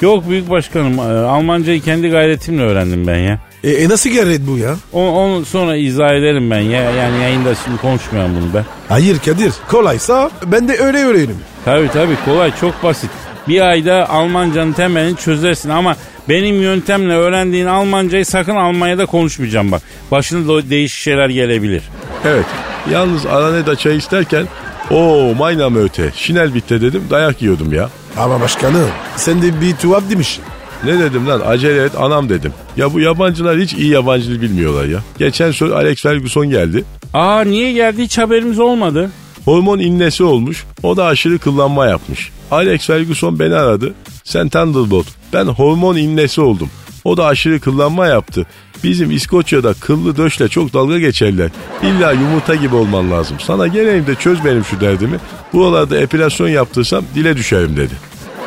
[0.00, 3.38] Yok büyük başkanım e, Almancayı kendi gayretimle öğrendim ben ya.
[3.64, 4.76] E, e nasıl garet bu ya?
[4.92, 6.82] O- Onu sonra izah ederim ben ya.
[6.90, 8.64] Yani yayında şimdi konuşmayalım bunu ben.
[8.88, 9.52] Hayır Kadir.
[9.70, 11.36] Kolaysa ben de öyle öğrenirim.
[11.64, 13.10] Tabii tabii kolay çok basit.
[13.48, 15.96] Bir ayda Almancanın temelini çözersin ama
[16.28, 19.82] benim yöntemle öğrendiğin Almancayı sakın Almanya'da konuşmayacağım bak.
[20.10, 21.82] Başına da değişik şeyler gelebilir.
[22.24, 22.46] Evet.
[22.92, 24.46] Yalnız Araneda çay isterken
[24.90, 26.10] o mayna mı öte?
[26.14, 27.90] Şinel bitti dedim dayak yiyordum ya.
[28.16, 30.44] Ama başkanım sen de bir tuhaf demişsin.
[30.84, 32.52] Ne dedim lan acele et anam dedim.
[32.76, 34.98] Ya bu yabancılar hiç iyi yabancı dil bilmiyorlar ya.
[35.18, 36.84] Geçen söz Alex Ferguson geldi.
[37.14, 39.10] Aa niye geldi hiç haberimiz olmadı.
[39.44, 40.64] Hormon innesi olmuş.
[40.82, 42.30] O da aşırı kıllanma yapmış.
[42.50, 43.94] Alex Ferguson beni aradı.
[44.24, 45.06] Sen Thunderbolt.
[45.32, 46.70] Ben hormon innesi oldum.
[47.04, 48.46] O da aşırı kıllanma yaptı.
[48.84, 51.50] Bizim İskoçya'da kıllı döşle çok dalga geçerler.
[51.82, 53.36] İlla yumurta gibi olman lazım.
[53.40, 55.18] Sana geleyim de çöz benim şu derdimi.
[55.52, 57.94] Buralarda epilasyon yaptırsam dile düşerim dedi.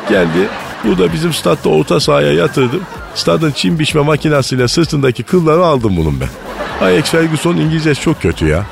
[0.08, 0.48] Geldi.
[0.84, 2.80] Burada bizim statta orta sahaya yatırdım.
[3.14, 6.28] Stadın çim biçme makinasıyla sırtındaki kılları aldım bunun ben.
[6.86, 8.66] Alex Ferguson İngilizcesi çok kötü ya.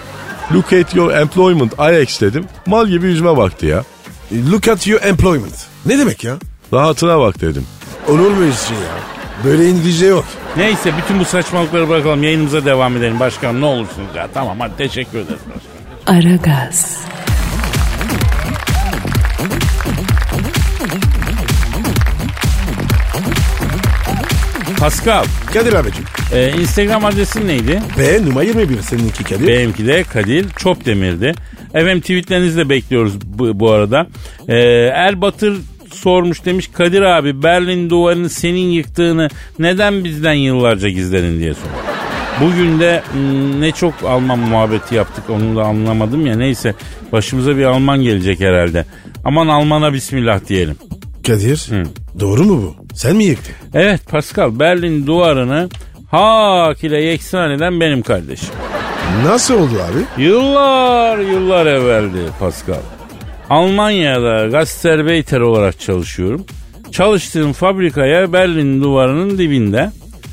[0.54, 2.44] Look at your employment Alex dedim.
[2.66, 3.84] Mal gibi yüzüme baktı ya.
[4.32, 5.54] Look at your employment.
[5.86, 6.36] Ne demek ya?
[6.72, 7.66] Rahatına bak dedim.
[8.08, 8.94] Olur mu şey ya?
[9.44, 10.24] Böyle İngilizce yok.
[10.56, 14.28] Neyse bütün bu saçmalıkları bırakalım yayınımıza devam edelim başkanım ne olursunuz ya.
[14.34, 16.26] Tamam hadi teşekkür ederiz başkanım.
[16.26, 16.96] Aragaz,
[24.78, 26.04] Pascal Kadir abicim.
[26.32, 27.82] e, Instagram adresin neydi?
[27.98, 29.46] B numara 21 seninki Kadir.
[29.46, 31.34] Benimki de Kadir Çopdemir'di.
[31.74, 34.06] Efendim tweetlerinizi de bekliyoruz bu, bu arada.
[34.48, 34.56] Ee,
[34.94, 35.56] Erbatır
[35.92, 39.28] sormuş demiş Kadir abi Berlin duvarını senin yıktığını
[39.58, 41.80] neden bizden yıllarca gizledin diye sormuş.
[42.40, 46.74] Bugün de hmm, ne çok Alman muhabbeti yaptık onu da anlamadım ya neyse
[47.12, 48.84] başımıza bir Alman gelecek herhalde.
[49.24, 50.76] Aman Alman'a bismillah diyelim.
[51.26, 51.70] Kadir.
[52.20, 52.94] Doğru mu bu?
[52.94, 53.54] Sen mi yıktın?
[53.74, 55.68] Evet Pascal Berlin duvarını
[56.10, 58.48] hak ile yeksan eden benim kardeşim.
[59.24, 60.22] Nasıl oldu abi?
[60.22, 62.80] Yıllar yıllar evveldi Pascal.
[63.50, 66.44] Almanya'da Gastarbeiter olarak çalışıyorum.
[66.92, 69.90] Çalıştığım fabrikaya Berlin duvarının dibinde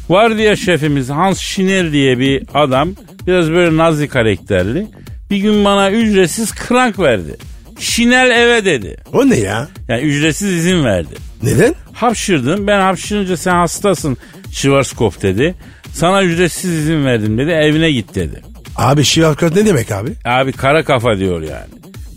[0.10, 2.90] vardiya şefimiz Hans Schiner diye bir adam
[3.28, 4.88] biraz böyle nazi karakterli
[5.32, 7.38] bir gün bana ücretsiz krank verdi.
[7.80, 8.98] Şinel eve dedi.
[9.14, 9.68] O ne ya?
[9.88, 11.16] Yani ücretsiz izin verdi.
[11.44, 11.76] Neden?
[11.94, 12.68] Hapşırdım.
[12.68, 14.18] Ben hapşırınca sen hastasın
[14.52, 15.56] Schwarzkopf dedi.
[15.94, 17.52] Sana ücretsiz izin verdim dedi.
[17.52, 18.42] Evine git dedi.
[18.78, 20.10] Abi şiarkat ne demek abi?
[20.26, 21.68] Abi kara kafa diyor yani.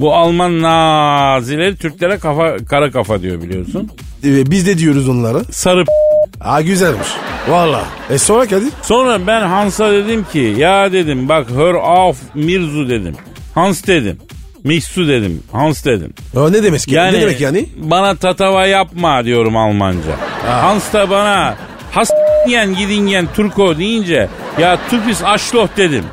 [0.01, 3.91] Bu Alman nazileri Türklere kafa kara kafa diyor biliyorsun.
[4.25, 5.45] Ee, biz de diyoruz onlara.
[5.45, 5.85] Sarı
[6.41, 7.09] Aa güzelmiş.
[7.49, 7.85] Valla.
[8.11, 8.69] E sonra Kadir?
[8.83, 13.15] Sonra ben Hans'a dedim ki ya dedim bak hör auf Mirzu dedim.
[13.55, 14.19] Hans dedim.
[14.65, 15.43] Mihsu dedim.
[15.53, 16.15] Hans dedim.
[16.37, 16.95] O ne demek ki?
[16.95, 17.67] Yani, ne demek yani?
[17.77, 20.17] Bana tatava yapma diyorum Almanca.
[20.47, 21.57] Hans da bana
[21.93, 22.11] has
[22.49, 26.05] yen gidin yen Turko deyince ya tupis aşloh dedim.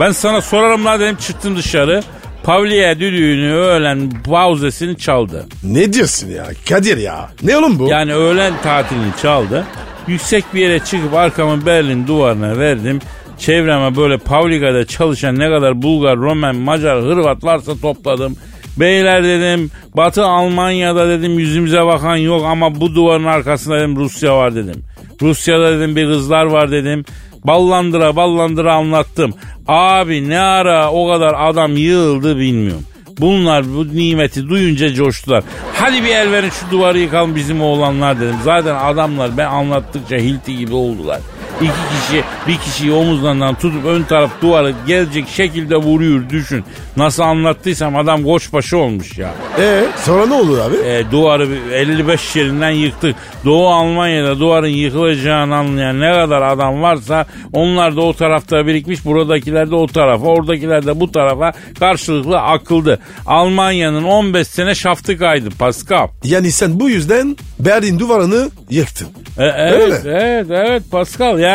[0.00, 2.02] Ben sana sorarım la dedim çıktım dışarı.
[2.42, 5.46] Pavliye düdüğünü öğlen pauzesini çaldı.
[5.64, 6.46] Ne diyorsun ya?
[6.68, 7.30] Kadir ya.
[7.42, 7.88] Ne oğlum bu?
[7.88, 9.66] Yani öğlen tatilini çaldı.
[10.06, 12.98] Yüksek bir yere çıkıp arkamı Berlin duvarına verdim.
[13.38, 18.36] Çevreme böyle Pavliga'da çalışan ne kadar Bulgar, Romen, Macar, Hırvat varsa topladım.
[18.76, 24.54] Beyler dedim Batı Almanya'da dedim yüzümüze bakan yok ama bu duvarın arkasında dedim Rusya var
[24.54, 24.84] dedim.
[25.22, 27.04] Rusya'da dedim bir kızlar var dedim.
[27.44, 29.34] Ballandıra ballandıra anlattım.
[29.68, 32.84] Abi ne ara o kadar adam yığıldı bilmiyorum.
[33.20, 35.44] Bunlar bu nimeti duyunca coştular.
[35.74, 38.36] Hadi bir el verin şu duvarı yıkalım bizim oğlanlar dedim.
[38.44, 41.20] Zaten adamlar ben anlattıkça hilti gibi oldular.
[41.60, 46.64] İki kişi bir kişiyi omuzlarından tutup ön taraf duvarı gelecek şekilde vuruyor düşün.
[46.96, 49.34] Nasıl anlattıysam adam koçbaşı olmuş ya.
[49.58, 50.76] E sonra ne olur abi?
[50.76, 53.16] E, duvarı 55 yerinden yıktık.
[53.44, 59.04] Doğu Almanya'da duvarın yıkılacağını anlayan ne kadar adam varsa onlar da o tarafta birikmiş.
[59.04, 62.98] Buradakiler de o tarafa, oradakiler de bu tarafa karşılıklı akıldı.
[63.26, 66.08] Almanya'nın 15 sene şaftı kaydı Pascal.
[66.24, 69.08] Yani sen bu yüzden Berlin duvarını yıktın.
[69.38, 71.38] E, evet, Öyle evet, evet Pascal.
[71.38, 71.49] Yani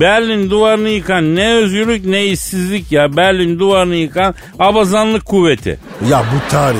[0.00, 3.16] Berlin duvarını yıkan ne özgürlük ne işsizlik ya.
[3.16, 5.78] Berlin duvarını yıkan abazanlık kuvveti.
[6.10, 6.78] Ya bu tarih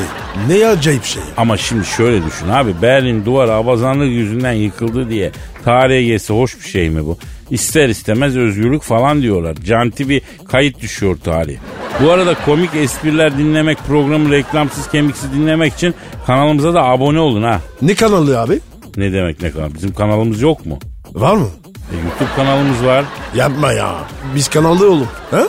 [0.48, 1.22] ne acayip şey.
[1.36, 5.30] Ama şimdi şöyle düşün abi Berlin duvarı abazanlık yüzünden yıkıldı diye
[5.64, 7.18] tarihe geçse hoş bir şey mi bu?
[7.50, 9.56] İster istemez özgürlük falan diyorlar.
[9.64, 11.56] Canti bir kayıt düşüyor tarih.
[12.02, 15.94] Bu arada komik espriler dinlemek, programı reklamsız kemiksiz dinlemek için
[16.26, 17.60] kanalımıza da abone olun ha.
[17.82, 18.60] Ne kanalı abi?
[18.96, 19.74] Ne demek ne kanal?
[19.74, 20.78] Bizim kanalımız yok mu?
[21.12, 21.48] Var mı?
[21.92, 23.04] E, YouTube kanalımız var.
[23.34, 23.94] Yapma ya.
[24.34, 25.08] Biz kanalda oğlum.
[25.30, 25.42] Ha?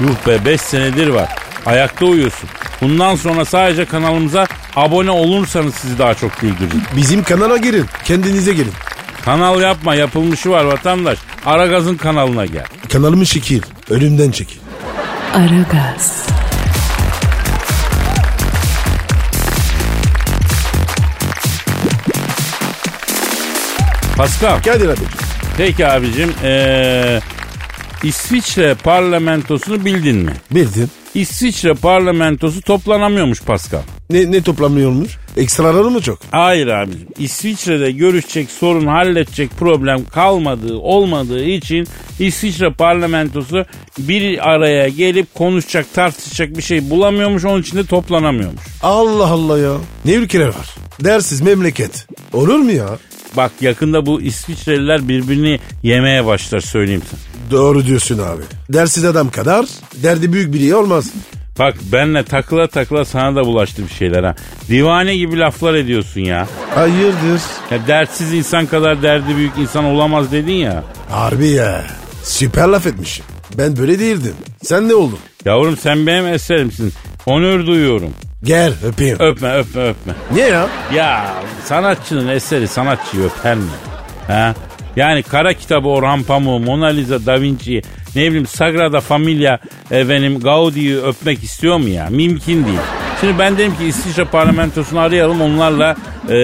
[0.00, 1.28] Yuh be 5 senedir var.
[1.66, 2.48] Ayakta uyuyorsun.
[2.80, 6.82] Bundan sonra sadece kanalımıza abone olursanız sizi daha çok güldürürüz.
[6.96, 7.86] Bizim kanala girin.
[8.04, 8.72] Kendinize gelin.
[9.24, 11.18] Kanal yapma yapılmışı var vatandaş.
[11.46, 12.64] Aragaz'ın kanalına gel.
[12.92, 13.62] Kanalımı şekil.
[13.90, 14.58] Ölümden çekil.
[15.34, 16.26] Aragaz,
[24.16, 24.62] Pascal.
[24.62, 25.00] Kadir abi.
[25.62, 26.34] Peki abicim.
[26.44, 27.20] Ee,
[28.04, 30.32] İsviçre parlamentosunu bildin mi?
[30.50, 30.88] Bildin.
[31.14, 33.82] İsviçre parlamentosu toplanamıyormuş Pascal.
[34.10, 35.18] Ne, ne toplamıyormuş?
[35.36, 36.18] Ekstraları mı çok?
[36.30, 37.08] Hayır abicim.
[37.18, 41.86] İsviçre'de görüşecek sorun halledecek problem kalmadığı olmadığı için
[42.18, 43.66] İsviçre parlamentosu
[43.98, 48.62] bir araya gelip konuşacak tartışacak bir şey bulamıyormuş onun için de toplanamıyormuş.
[48.82, 49.72] Allah Allah ya.
[50.04, 50.74] Ne ülkeler var?
[51.00, 52.06] Dersiz memleket.
[52.32, 52.98] Olur mu ya?
[53.36, 57.20] Bak yakında bu İsviçreliler birbirini yemeye başlar söyleyeyim sana.
[57.50, 58.42] Doğru diyorsun abi.
[58.72, 59.66] Dersiz adam kadar
[60.02, 61.10] derdi büyük biri olmaz.
[61.58, 64.34] Bak benle takıla takıla sana da bulaştı bir şeyler ha.
[64.68, 66.48] Divane gibi laflar ediyorsun ya.
[66.74, 67.42] Hayırdır?
[67.70, 70.84] ya dertsiz insan kadar derdi büyük insan olamaz dedin ya.
[71.10, 71.84] Harbi ya.
[72.24, 73.24] Süper laf etmişim.
[73.58, 74.34] Ben böyle değildim.
[74.62, 75.18] Sen ne oldun?
[75.44, 76.92] Yavrum sen benim eserimsin.
[77.26, 78.14] Onur duyuyorum.
[78.44, 79.16] Gel öpeyim.
[79.20, 80.12] Öpme öpme öpme.
[80.32, 80.68] Niye ya?
[80.94, 83.70] Ya sanatçının eseri sanatçıyı öper mi?
[84.26, 84.54] Ha?
[84.96, 87.82] Yani kara kitabı Orhan Pamuk, Mona Lisa, Da Vinci,
[88.16, 89.58] ne bileyim Sagrada Familia
[89.90, 92.08] efendim Gaudi'yi öpmek istiyor mu ya?
[92.10, 92.78] Mümkün değil.
[93.20, 95.96] Şimdi ben dedim ki İsviçre parlamentosunu arayalım onlarla
[96.28, 96.34] e,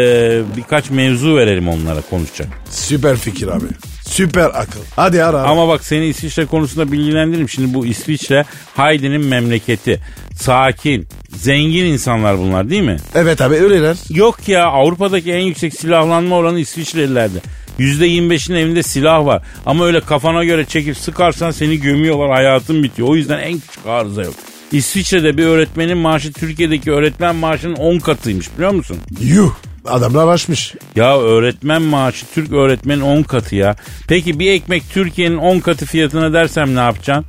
[0.56, 2.48] birkaç mevzu verelim onlara konuşacak.
[2.70, 3.66] Süper fikir abi.
[4.06, 4.80] Süper akıl.
[4.96, 5.38] Hadi ara.
[5.40, 5.48] ara.
[5.48, 7.48] Ama bak seni İsviçre konusunda bilgilendiririm.
[7.48, 8.44] Şimdi bu İsviçre
[8.76, 10.00] Haydi'nin memleketi.
[10.34, 12.96] Sakin, zengin insanlar bunlar değil mi?
[13.14, 13.96] Evet abi öyleler.
[14.10, 17.38] Yok ya Avrupa'daki en yüksek silahlanma oranı İsviçrelilerde.
[17.78, 19.42] %25'in evinde silah var.
[19.66, 23.08] Ama öyle kafana göre çekip sıkarsan seni gömüyorlar hayatın bitiyor.
[23.08, 24.34] O yüzden en küçük arıza yok.
[24.72, 28.96] İsviçre'de bir öğretmenin maaşı Türkiye'deki öğretmen maaşının 10 katıymış biliyor musun?
[29.20, 29.54] Yuh.
[29.88, 30.74] Adamlar açmış.
[30.96, 33.76] Ya öğretmen maaşı Türk öğretmenin 10 katı ya.
[34.08, 37.24] Peki bir ekmek Türkiye'nin 10 katı fiyatına dersem ne yapacaksın?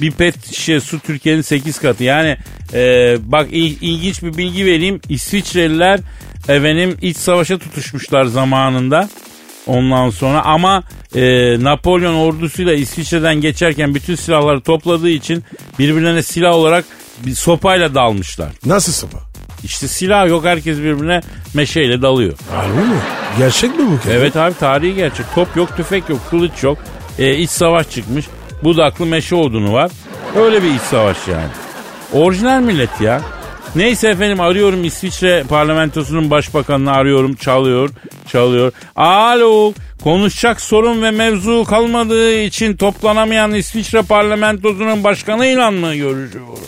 [0.00, 2.04] Bir pet şişe su Türkiye'nin 8 katı.
[2.04, 2.36] Yani
[2.74, 5.00] e, bak il- ilginç bir bilgi vereyim.
[5.08, 6.00] İsviçreliler
[6.48, 9.08] efendim iç savaşa tutuşmuşlar zamanında.
[9.66, 10.82] Ondan sonra ama
[11.14, 11.20] e,
[11.64, 15.44] Napolyon ordusuyla İsviçre'den geçerken bütün silahları topladığı için
[15.78, 16.84] birbirlerine silah olarak
[17.26, 18.48] bir sopayla dalmışlar.
[18.66, 19.18] Nasıl sopa?
[19.64, 21.20] İşte silah yok herkes birbirine
[21.54, 22.32] meşeyle dalıyor.
[22.50, 22.96] Harbi mi?
[23.38, 24.12] Gerçek mi bu kez?
[24.12, 25.26] Evet abi tarihi gerçek.
[25.34, 26.78] Top yok, tüfek yok, kılıç yok.
[27.18, 28.26] E, iç savaş çıkmış.
[28.64, 29.90] Budaklı meşe odunu var.
[30.36, 31.48] Öyle bir iç savaş yani.
[32.12, 33.20] Orijinal millet ya.
[33.76, 37.34] Neyse efendim arıyorum İsviçre parlamentosunun başbakanını arıyorum.
[37.34, 37.90] Çalıyor,
[38.28, 38.72] çalıyor.
[38.96, 39.72] Alo,
[40.02, 46.58] konuşacak sorun ve mevzu kalmadığı için toplanamayan İsviçre parlamentosunun başkanıyla mı görüşüyorum?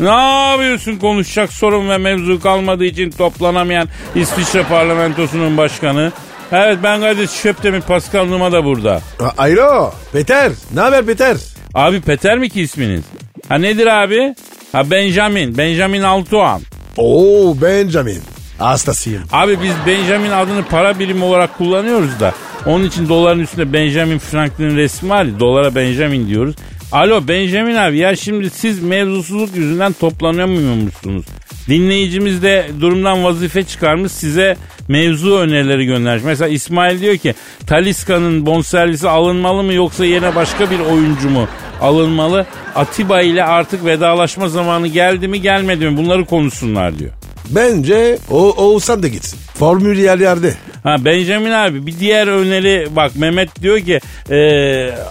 [0.00, 0.08] Ne
[0.50, 6.12] yapıyorsun konuşacak sorun ve mevzu kalmadığı için toplanamayan İsviçre parlamentosunun başkanı?
[6.52, 9.00] Evet ben Kadir Şöptemir Pascal Numa da burada.
[9.20, 9.92] A- Alo.
[10.12, 10.52] Peter.
[10.74, 11.36] Ne haber Peter?
[11.74, 13.00] Abi Peter mi ki isminiz?
[13.48, 14.34] Ha nedir abi?
[14.72, 15.58] Ha Benjamin.
[15.58, 16.60] Benjamin Altuan.
[16.96, 18.20] Oo Benjamin.
[18.58, 19.22] Hastasıyım.
[19.32, 22.32] Abi biz Benjamin adını para birimi olarak kullanıyoruz da.
[22.66, 26.54] Onun için doların üstünde Benjamin Franklin'in resmi var ya dolara Benjamin diyoruz.
[26.94, 31.26] Alo Benjamin abi ya şimdi siz mevzusuzluk yüzünden toplanamıyormuşsunuz.
[31.68, 34.56] Dinleyicimiz de durumdan vazife çıkarmış size
[34.88, 36.24] mevzu önerileri göndermiş.
[36.24, 37.34] Mesela İsmail diyor ki
[37.66, 41.48] Taliska'nın bonservisi alınmalı mı yoksa yerine başka bir oyuncu mu
[41.80, 42.46] alınmalı?
[42.74, 47.12] Atiba ile artık vedalaşma zamanı geldi mi gelmedi mi bunları konuşsunlar diyor.
[47.50, 49.38] Bence o Oğuzhan da gitsin.
[49.54, 50.54] Formül yer yerde.
[50.82, 54.38] Ha Benjamin abi bir diğer öneri bak Mehmet diyor ki e,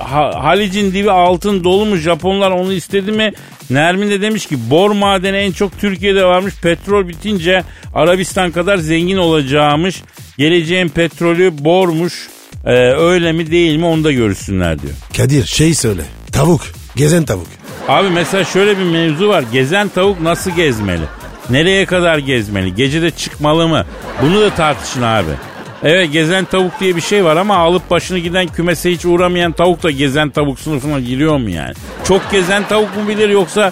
[0.03, 3.31] Ha- Halic'in dibi altın dolu mu Japonlar onu istedi mi?
[3.69, 7.63] Nermin de demiş ki bor madeni en çok Türkiye'de varmış petrol bitince
[7.95, 10.03] Arabistan kadar zengin olacağımış.
[10.37, 12.13] Geleceğin petrolü bormuş
[12.65, 14.93] E, öyle mi değil mi onu da görürsünler diyor.
[15.17, 16.01] Kadir şey söyle.
[16.31, 16.61] Tavuk.
[16.95, 17.47] Gezen tavuk.
[17.87, 19.43] Abi mesela şöyle bir mevzu var.
[19.53, 21.01] Gezen tavuk nasıl gezmeli?
[21.49, 22.75] Nereye kadar gezmeli?
[22.75, 23.85] Gecede çıkmalı mı?
[24.21, 25.31] Bunu da tartışın abi.
[25.83, 29.83] Evet gezen tavuk diye bir şey var ama alıp başını giden kümese hiç uğramayan tavuk
[29.83, 31.73] da gezen tavuk sınıfına giriyor mu yani?
[32.07, 33.71] Çok gezen tavuk mu bilir yoksa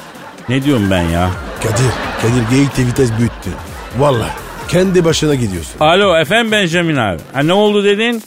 [0.49, 1.29] ne diyorum ben ya?
[1.63, 1.85] Kadir.
[2.21, 3.49] Kadir geyikte vites büyüttü.
[3.97, 4.25] Valla.
[4.67, 5.79] Kendi başına gidiyorsun.
[5.79, 7.19] Alo efendim Benjamin abi.
[7.33, 8.23] Ha ne oldu dedin?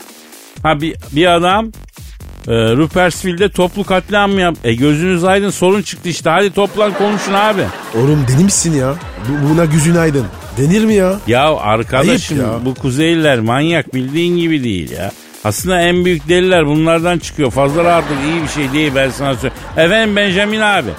[0.63, 1.73] Ha bir, bir adam
[2.49, 4.55] e, Rupersville'de toplu katliam mı yap?
[4.65, 6.31] E gözünüz aydın sorun çıktı işte.
[6.31, 7.63] Hadi toplan konuşun abi.
[7.95, 8.95] Oğlum deli misin ya?
[9.29, 10.27] Bu, buna gücün aydın.
[10.59, 11.19] Denir mi ya?
[11.27, 12.59] Ya arkadaşım Ayıp ya.
[12.67, 15.13] bu kuzeyliler manyak bildiğin gibi değil ya.
[15.45, 17.51] Aslında en büyük deliler bunlardan çıkıyor.
[17.51, 19.63] Fazla rahatlık iyi bir şey değil ben sana söyleyeyim.
[19.77, 20.91] Efendim Benjamin abi.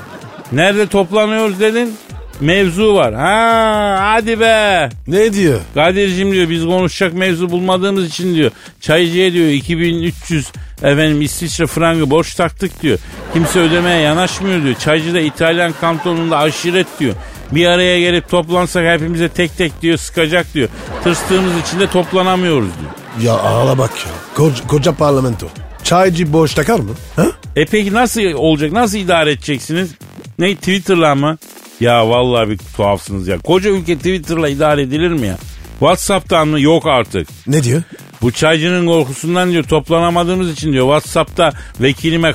[0.52, 1.94] Nerede toplanıyoruz dedin?
[2.42, 3.14] Mevzu var.
[3.14, 4.90] Ha hadi be.
[5.08, 5.60] Ne diyor?
[5.74, 8.52] Kadir'cim diyor biz konuşacak mevzu bulmadığımız için diyor.
[8.82, 10.48] Çaycıya diyor 2300
[10.84, 13.00] efendim İsviçre frangı borç taktık diyor.
[13.34, 14.76] Kimse ödemeye yanaşmıyor diyor.
[14.76, 17.14] Çaycı da İtalyan kantonunda aşiret diyor.
[17.52, 20.70] Bir araya gelip toplansak hepimize tek tek diyor sıkacak diyor.
[21.04, 22.92] Tırstığımız için de toplanamıyoruz diyor.
[23.26, 24.12] Ya ağla bak ya.
[24.36, 25.48] Koca, koca parlamento.
[25.84, 26.92] Çaycı boş takar mı?
[27.16, 27.26] Ha?
[27.56, 28.72] E peki nasıl olacak?
[28.72, 29.90] Nasıl idare edeceksiniz?
[30.40, 31.38] Ne Twitter'la mı?
[31.80, 33.38] Ya vallahi bir tuhafsınız ya.
[33.40, 35.38] Koca ülke Twitter'la idare edilir mi ya?
[35.80, 36.60] WhatsApp'tan mı?
[36.62, 37.28] Yok artık.
[37.48, 37.82] Ne diyor?
[38.22, 42.34] Bu çaycının korkusundan diyor toplanamadığımız için diyor WhatsApp'ta vekilime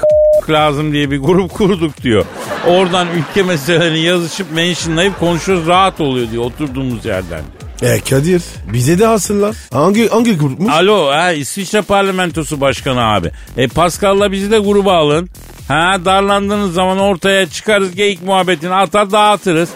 [0.51, 2.25] lazım diye bir grup kurduk diyor.
[2.67, 7.43] Oradan ülke meselelerini yazışıp mentionlayıp konuşuyoruz rahat oluyor diyor oturduğumuz yerden
[7.83, 7.93] diyor.
[7.93, 9.57] E Kadir bize de alsınlar.
[9.73, 10.73] Hangi hangi grupmuş?
[10.73, 13.31] Alo ha İsviçre parlamentosu başkanı abi.
[13.57, 15.29] E Pascal'la bizi de gruba alın.
[15.71, 19.71] Ha darlandığınız zaman ortaya çıkarız geyik muhabbetini atar dağıtırız.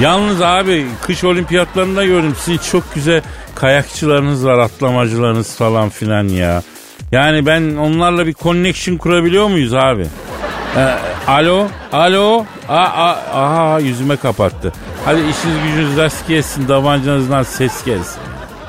[0.00, 3.22] Yalnız abi kış olimpiyatlarında gördüm sizin çok güzel
[3.54, 6.62] kayakçılarınız var atlamacılarınız falan filan ya.
[7.12, 10.06] Yani ben onlarla bir connection kurabiliyor muyuz abi?
[10.76, 10.94] Ee,
[11.26, 14.72] alo, alo, a, a, aha yüzüme kapattı.
[15.04, 18.20] Hadi işiniz gücünüz rast gelsin, tabancanızdan ses gelsin.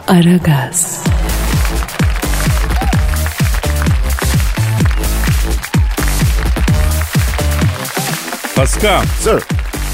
[0.08, 1.04] Aragaz,
[8.60, 9.44] Pascal, Sir.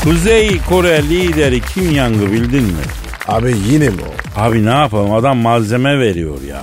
[0.03, 2.83] Kuzey Kore lideri Kim Yang'ı bildin mi?
[3.27, 4.39] Abi yine mi o?
[4.41, 6.61] Abi ne yapalım adam malzeme veriyor ya.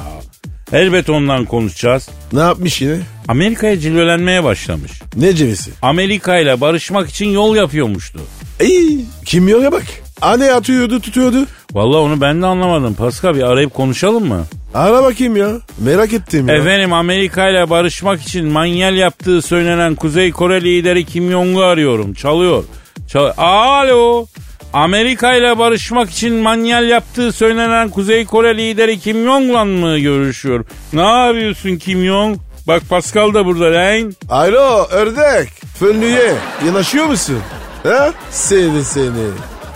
[0.72, 2.08] Elbet ondan konuşacağız.
[2.32, 2.98] Ne yapmış yine?
[3.28, 4.92] Amerika'ya cilvelenmeye başlamış.
[5.16, 5.70] Ne cevisi?
[5.82, 8.20] Amerika ile barışmak için yol yapıyormuştu.
[8.60, 9.04] İyi.
[9.24, 9.84] Kimyona bak.
[10.22, 11.46] Anne atıyordu tutuyordu.
[11.72, 12.94] Vallahi onu ben de anlamadım.
[12.94, 14.44] Pascal bir arayıp konuşalım mı?
[14.74, 15.50] Ara bakayım ya.
[15.78, 16.54] Merak ettim ya.
[16.54, 22.14] Efendim Amerika ile barışmak için manyel yaptığı söylenen Kuzey Kore lideri Kim Jong'u arıyorum.
[22.14, 22.64] Çalıyor.
[23.08, 24.26] Çal Alo.
[24.72, 30.64] Amerika ile barışmak için manyel yaptığı söylenen Kuzey Kore lideri Kim Jong'la mı görüşüyor?
[30.92, 32.38] Ne yapıyorsun Kim Jong?
[32.68, 34.14] Bak Pascal da burada lan.
[34.28, 35.48] Alo ördek.
[35.78, 36.34] Fönlüye.
[36.66, 37.38] Yanaşıyor musun?
[37.82, 38.12] Ha?
[38.30, 39.28] Seni seni.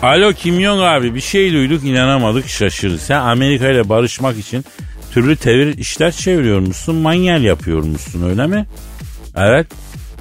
[0.02, 3.00] Alo Kim Jong abi bir şey duyduk inanamadık şaşırdık.
[3.00, 4.64] Sen Amerika ile barışmak için
[5.16, 8.66] türlü tevir işler çeviriyormuşsun manyel yapıyormuşsun öyle mi?
[9.36, 9.66] Evet.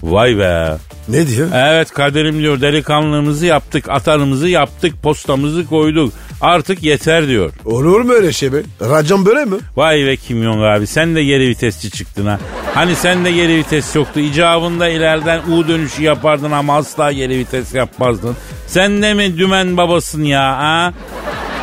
[0.03, 0.77] Vay be.
[1.10, 1.47] Ne diyor?
[1.53, 7.53] Evet kaderim diyor delikanlığımızı yaptık atarımızı yaptık postamızı koyduk artık yeter diyor.
[7.65, 8.58] Olur mu öyle şey be?
[8.81, 9.55] Racon böyle mi?
[9.75, 12.39] Vay be Kim Jong abi sen de geri vitesçi çıktın ha.
[12.73, 17.73] Hani sen de geri vites yoktu icabında ileriden U dönüşü yapardın ama asla geri vites
[17.73, 18.36] yapmazdın.
[18.67, 20.93] Sen de mi dümen babasın ya ha?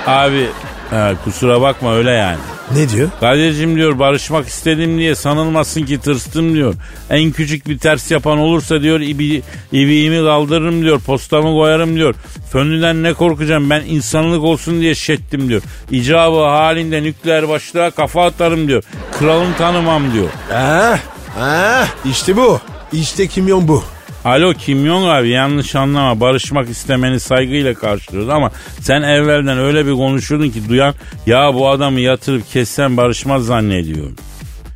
[0.06, 0.46] Abi
[0.90, 2.38] ha, kusura bakma öyle yani.
[2.76, 3.08] Ne diyor?
[3.20, 6.74] Kadir'cim diyor barışmak istedim diye sanılmasın ki tırstım diyor.
[7.10, 12.14] En küçük bir ters yapan olursa diyor ibi, ibiğimi kaldırırım diyor postamı koyarım diyor.
[12.52, 15.62] Fönlüden ne korkacağım ben insanlık olsun diye şettim diyor.
[15.90, 18.82] İcabı halinde nükleer başlığa kafa atarım diyor.
[19.18, 20.28] Kralını tanımam diyor.
[20.54, 20.98] Ah,
[21.40, 22.60] ah, işte bu.
[22.92, 23.84] İşte kimyon bu.
[24.24, 29.92] Alo Kim Jong abi yanlış anlama barışmak istemeni saygıyla karşılıyoruz ama sen evvelden öyle bir
[29.92, 30.94] konuşurdun ki duyan
[31.26, 34.16] ya bu adamı yatırıp kessen barışmaz zannediyorum.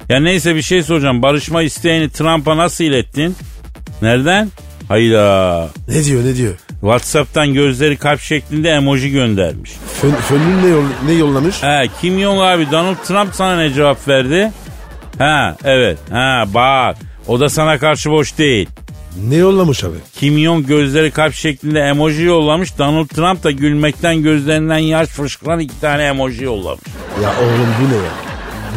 [0.09, 3.37] Ya neyse bir şey soracağım barışma isteğini Trump'a nasıl ilettin?
[4.03, 4.49] Nereden?
[4.89, 5.69] Hayda.
[5.89, 6.55] Ne diyor ne diyor?
[6.81, 9.73] Whatsapp'tan gözleri kalp şeklinde emoji göndermiş.
[10.01, 11.63] Fön, Fönlü ne, yol, ne yollamış?
[11.63, 14.53] He Kim Jong abi Donald Trump sana ne cevap verdi?
[15.19, 16.97] Ha evet ha bak
[17.29, 18.69] o da sana karşı boş değil.
[19.29, 19.97] Ne yollamış abi?
[20.15, 22.79] Kim Jong gözleri kalp şeklinde emoji yollamış.
[22.79, 26.81] Donald Trump da gülmekten gözlerinden yaş fışkıran iki tane emoji yollamış.
[27.23, 28.11] Ya oğlum bu ne ya?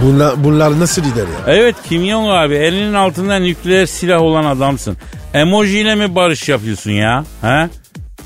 [0.03, 1.55] Bunlar, bunlar nasıl lider ya?
[1.55, 4.97] Evet Kim Jong abi elinin altında nükleer silah olan adamsın.
[5.33, 7.23] Emojiyle mi barış yapıyorsun ya?
[7.41, 7.69] He?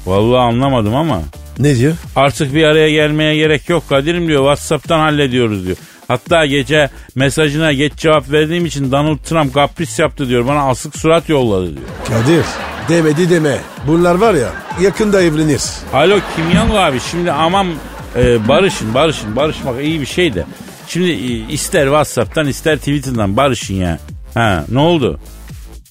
[0.05, 1.21] Vallahi anlamadım ama.
[1.59, 1.93] Ne diyor?
[2.15, 4.39] Artık bir araya gelmeye gerek yok Kadir'im diyor.
[4.39, 5.77] Whatsapp'tan hallediyoruz diyor.
[6.07, 10.47] Hatta gece mesajına geç cevap verdiğim için Donald Trump kapris yaptı diyor.
[10.47, 11.87] Bana asık surat yolladı diyor.
[12.07, 12.45] Kadir
[12.89, 13.57] demedi deme.
[13.87, 14.49] Bunlar var ya
[14.81, 15.61] yakında evlenir.
[15.93, 17.67] Alo Kim Jong abi şimdi aman
[18.15, 20.45] e, barışın barışın barışmak iyi bir şey de.
[20.87, 23.99] Şimdi e, ister Whatsapp'tan ister Twitter'dan barışın ya.
[24.33, 25.19] Ha ne oldu?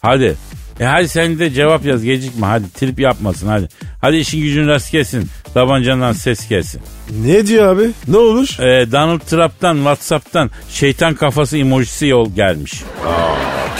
[0.02, 0.36] Hadi.
[0.80, 3.68] E hadi sen de cevap yaz gecikme hadi trip yapmasın hadi.
[4.00, 5.28] Hadi işin gücün rast gelsin.
[5.54, 6.82] Tabancandan ses gelsin.
[7.24, 7.90] Ne diyor abi?
[8.08, 8.60] Ne olur?
[8.60, 12.82] E, Donald Trump'tan Whatsapp'tan şeytan kafası emojisi yol gelmiş.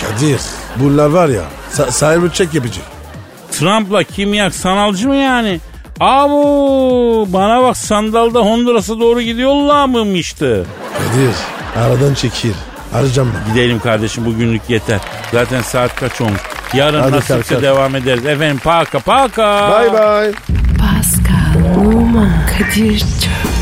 [0.00, 0.40] Kadir
[0.76, 1.42] bunlar var ya
[1.76, 2.84] sa- cyber check yapacak.
[3.52, 5.60] Trump'la kimyak sanalcı mı yani?
[6.00, 10.66] Abu bana bak sandalda Honduras'a doğru gidiyorlar mıymıştı?
[10.98, 11.34] Kadir
[11.84, 12.52] aradan çekil.
[12.94, 13.54] Arayacağım ben.
[13.54, 15.00] Gidelim kardeşim bugünlük yeter.
[15.32, 16.40] Zaten saat kaç olmuş.
[16.74, 17.62] Yarın Hadi nasipse kalk, kalk.
[17.62, 18.26] devam ederiz.
[18.26, 19.70] Efendim paka paka.
[19.80, 20.32] Bye bye.
[21.76, 23.61] Numan Kadir Çöp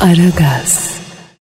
[0.00, 0.99] Aragaz.